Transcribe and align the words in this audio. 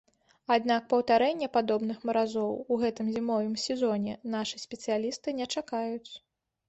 Аднак 0.53 0.85
паўтарэння 0.93 1.49
падобных 1.57 1.97
маразоў 2.09 2.57
у 2.73 2.79
гэтым 2.85 3.11
зімовым 3.17 3.55
сезоне 3.67 4.17
нашы 4.37 4.55
спецыялісты 4.67 5.39
не 5.43 5.53
чакаюць. 5.59 6.11